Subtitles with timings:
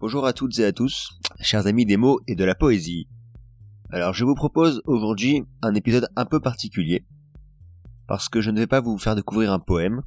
[0.00, 3.06] Bonjour à toutes et à tous, chers amis des mots et de la poésie.
[3.90, 7.04] Alors je vous propose aujourd'hui un épisode un peu particulier,
[8.06, 10.00] parce que je ne vais pas vous faire découvrir un poème,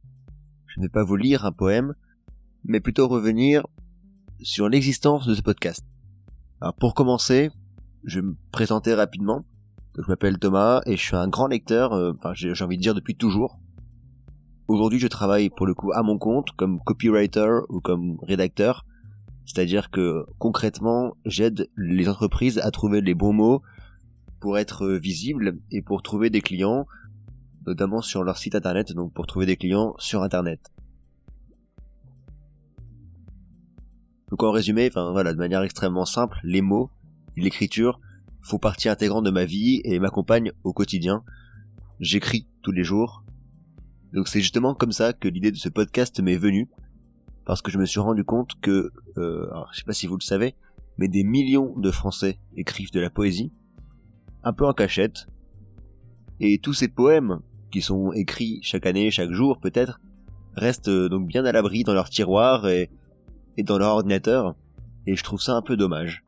[0.65, 1.93] je ne vais pas vous lire un poème,
[2.63, 3.67] mais plutôt revenir
[4.41, 5.85] sur l'existence de ce podcast.
[6.59, 7.51] Alors pour commencer,
[8.03, 9.45] je vais me présenter rapidement.
[9.95, 12.95] Je m'appelle Thomas et je suis un grand lecteur, euh, enfin j'ai envie de dire
[12.95, 13.59] depuis toujours.
[14.67, 18.87] Aujourd'hui je travaille pour le coup à mon compte comme copywriter ou comme rédacteur,
[19.45, 23.61] c'est-à-dire que concrètement j'aide les entreprises à trouver les bons mots
[24.39, 26.85] pour être visibles et pour trouver des clients,
[27.65, 30.71] notamment sur leur site internet, donc pour trouver des clients sur internet.
[34.29, 36.89] Donc en résumé, enfin voilà, de manière extrêmement simple, les mots,
[37.37, 37.99] l'écriture
[38.41, 41.23] font partie intégrante de ma vie et m'accompagnent au quotidien.
[41.99, 43.23] J'écris tous les jours.
[44.11, 46.67] Donc c'est justement comme ça que l'idée de ce podcast m'est venue,
[47.45, 50.17] parce que je me suis rendu compte que, euh, alors, je sais pas si vous
[50.17, 50.55] le savez,
[50.97, 53.51] mais des millions de Français écrivent de la poésie,
[54.43, 55.27] un peu en cachette,
[56.39, 57.39] et tous ces poèmes
[57.71, 59.99] qui sont écrits chaque année, chaque jour peut-être,
[60.55, 62.89] restent euh, donc bien à l'abri dans leur tiroir et,
[63.57, 64.55] et dans leur ordinateur,
[65.05, 66.23] et je trouve ça un peu dommage.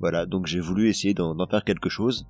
[0.00, 2.26] Voilà, donc j'ai voulu essayer d'en faire quelque chose.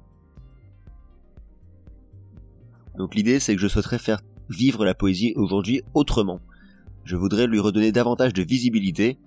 [2.96, 6.40] Donc l'idée c'est que je souhaiterais faire vivre la poésie aujourd'hui autrement.
[7.04, 9.18] Je voudrais lui redonner davantage de visibilité,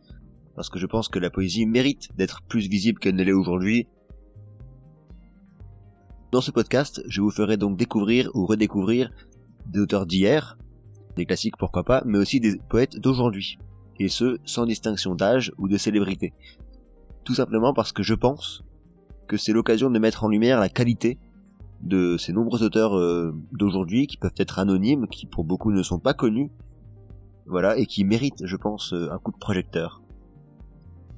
[0.56, 3.88] parce que je pense que la poésie mérite d'être plus visible qu'elle ne l'est aujourd'hui.
[6.32, 9.12] Dans ce podcast, je vous ferai donc découvrir ou redécouvrir
[9.68, 10.58] des auteurs d'hier,
[11.16, 13.58] des classiques pourquoi pas, mais aussi des poètes d'aujourd'hui,
[14.00, 16.34] et ce, sans distinction d'âge ou de célébrité.
[17.26, 18.64] Tout simplement parce que je pense
[19.28, 21.18] que c'est l'occasion de mettre en lumière la qualité
[21.82, 26.00] de ces nombreux auteurs euh, d'aujourd'hui qui peuvent être anonymes, qui pour beaucoup ne sont
[26.00, 26.52] pas connus,
[27.48, 30.02] voilà, et qui méritent, je pense, euh, un coup de projecteur.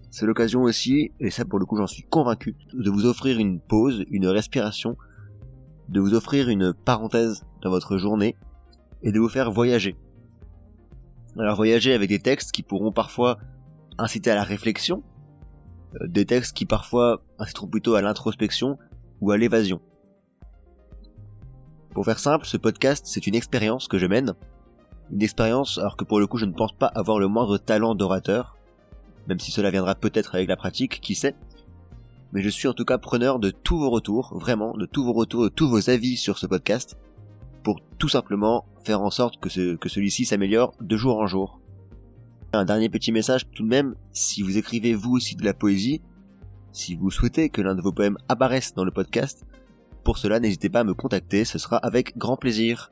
[0.10, 3.60] C'est l'occasion aussi, et ça pour le coup j'en suis convaincu, de vous offrir une
[3.60, 4.98] pause, une respiration,
[5.90, 8.36] de vous offrir une parenthèse dans votre journée,
[9.04, 9.96] et de vous faire voyager.
[11.38, 13.38] Alors voyager avec des textes qui pourront parfois
[13.98, 15.04] inciter à la réflexion,
[16.02, 18.78] euh, des textes qui parfois inciteront plutôt à l'introspection
[19.22, 19.82] ou à l'évasion.
[21.94, 24.34] Pour faire simple, ce podcast c'est une expérience que je mène,
[25.12, 27.96] une expérience, alors que pour le coup je ne pense pas avoir le moindre talent
[27.96, 28.58] d'orateur,
[29.28, 31.36] même si cela viendra peut-être avec la pratique, qui sait.
[32.34, 35.14] Mais je suis en tout cas preneur de tous vos retours, vraiment, de tous vos
[35.14, 36.98] retours, de tous vos avis sur ce podcast,
[37.64, 41.60] pour tout simplement faire en sorte que, ce, que celui-ci s'améliore de jour en jour.
[42.54, 46.02] Un dernier petit message tout de même, si vous écrivez vous aussi de la poésie,
[46.72, 49.46] si vous souhaitez que l'un de vos poèmes apparaisse dans le podcast,
[50.04, 52.92] pour cela n'hésitez pas à me contacter, ce sera avec grand plaisir.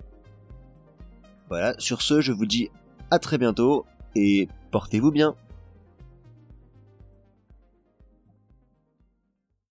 [1.49, 2.69] Voilà, sur ce, je vous dis
[3.11, 3.85] à très bientôt
[4.15, 5.35] et portez-vous bien.